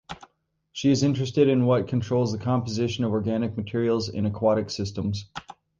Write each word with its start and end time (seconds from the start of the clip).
She 0.71 0.89
is 0.89 1.03
interested 1.03 1.47
in 1.47 1.67
what 1.67 1.87
controls 1.87 2.31
the 2.31 2.39
composition 2.39 3.03
of 3.03 3.11
organic 3.11 3.55
materials 3.55 4.09
in 4.09 4.25
aquatic 4.25 4.71
systems. 4.71 5.29